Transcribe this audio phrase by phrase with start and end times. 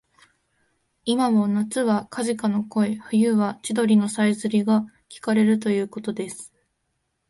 [1.05, 6.51] いまも夏はカジカの声、冬は千鳥のさえずりがきかれるということです